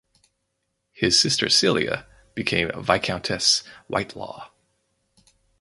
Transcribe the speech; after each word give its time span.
His 0.93 1.19
sister 1.19 1.47
Celia 1.47 2.07
became 2.33 2.71
Viscountess 2.75 3.61
Whitelaw. 3.87 4.49